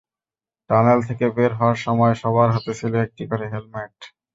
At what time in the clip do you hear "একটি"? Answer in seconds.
3.05-3.23